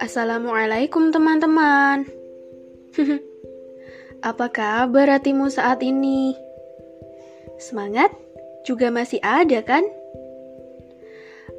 Assalamualaikum 0.00 1.12
teman-teman. 1.12 2.08
Apa 4.24 4.48
kabar 4.48 5.20
hatimu 5.20 5.52
saat 5.52 5.84
ini? 5.84 6.32
Semangat 7.60 8.08
juga 8.64 8.88
masih 8.88 9.20
ada 9.20 9.60
kan? 9.60 9.84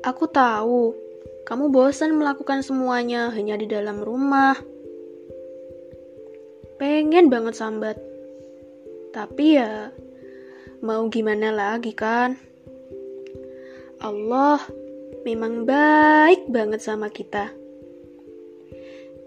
Aku 0.02 0.26
tahu 0.26 0.98
kamu 1.46 1.70
bosan 1.70 2.18
melakukan 2.18 2.66
semuanya 2.66 3.30
hanya 3.30 3.54
di 3.54 3.70
dalam 3.70 4.02
rumah. 4.02 4.58
Pengen 6.82 7.30
banget 7.30 7.54
sambat. 7.54 8.02
Tapi 9.14 9.62
ya 9.62 9.94
mau 10.82 11.06
gimana 11.14 11.54
lagi 11.54 11.94
kan? 11.94 12.55
Allah 14.06 14.62
memang 15.26 15.66
baik 15.66 16.46
banget 16.54 16.86
sama 16.86 17.10
kita. 17.10 17.50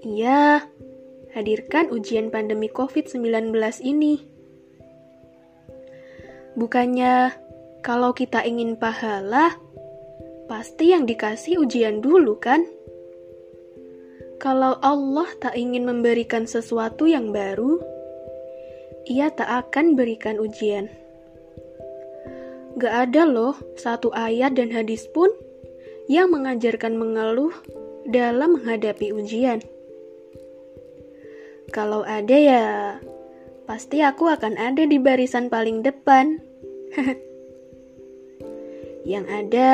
Iya, 0.07 0.71
hadirkan 1.35 1.91
ujian 1.91 2.31
pandemi 2.31 2.71
COVID-19 2.71 3.51
ini. 3.83 4.23
Bukannya 6.55 7.35
kalau 7.83 8.15
kita 8.15 8.47
ingin 8.47 8.79
pahala, 8.79 9.59
pasti 10.47 10.95
yang 10.95 11.11
dikasih 11.11 11.59
ujian 11.59 11.99
dulu 11.99 12.39
kan? 12.39 12.63
Kalau 14.39 14.79
Allah 14.79 15.27
tak 15.43 15.59
ingin 15.59 15.91
memberikan 15.91 16.47
sesuatu 16.47 17.11
yang 17.11 17.35
baru, 17.35 17.83
ia 19.11 19.35
tak 19.35 19.51
akan 19.51 19.99
berikan 19.99 20.39
ujian. 20.39 20.87
Gak 22.79 23.11
ada 23.11 23.27
loh 23.27 23.59
satu 23.75 24.15
ayat 24.15 24.55
dan 24.55 24.71
hadis 24.71 25.11
pun 25.11 25.27
yang 26.07 26.31
mengajarkan 26.31 26.95
mengeluh 26.95 27.51
dalam 28.07 28.55
menghadapi 28.55 29.11
ujian. 29.11 29.59
Kalau 31.75 32.07
ada 32.07 32.37
ya, 32.39 32.67
pasti 33.67 33.99
aku 34.01 34.31
akan 34.31 34.55
ada 34.57 34.87
di 34.87 34.95
barisan 34.97 35.51
paling 35.51 35.83
depan. 35.83 36.39
Yang 39.13 39.27
ada, 39.27 39.73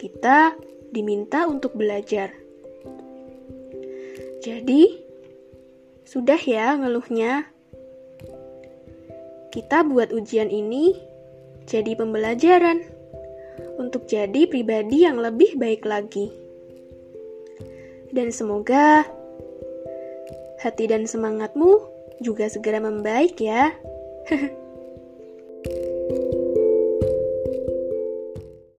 kita 0.00 0.56
diminta 0.88 1.44
untuk 1.44 1.76
belajar. 1.76 2.32
Jadi, 4.40 5.04
sudah 6.08 6.40
ya 6.40 6.80
ngeluhnya. 6.80 7.44
Kita 9.54 9.86
buat 9.86 10.10
ujian 10.10 10.50
ini 10.50 11.13
jadi 11.64 11.96
pembelajaran 11.96 12.84
untuk 13.80 14.06
jadi 14.08 14.46
pribadi 14.48 15.04
yang 15.04 15.20
lebih 15.20 15.56
baik 15.58 15.84
lagi. 15.84 16.30
Dan 18.14 18.30
semoga 18.30 19.02
hati 20.62 20.86
dan 20.86 21.04
semangatmu 21.04 21.82
juga 22.22 22.46
segera 22.46 22.78
membaik 22.78 23.36
ya. 23.42 23.74